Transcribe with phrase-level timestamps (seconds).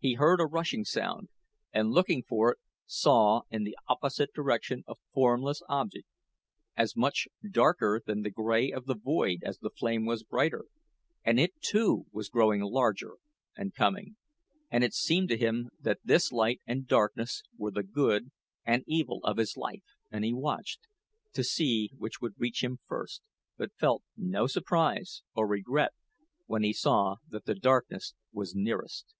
[0.00, 1.30] He heard a rushing sound,
[1.72, 6.06] and looking for it, saw in the opposite direction a formless object,
[6.76, 10.66] as much darker than the gray of the void as the flame was brighter,
[11.24, 13.16] and it too was growing larger,
[13.56, 14.16] and coming.
[14.70, 18.30] And it seemed to him that this light and darkness were the good
[18.64, 19.82] and evil of his life,
[20.12, 20.80] and he watched,
[21.32, 23.22] to see which would reach him first,
[23.56, 25.92] but felt no surprise or regret
[26.44, 29.14] when he saw that the darkness was nearest.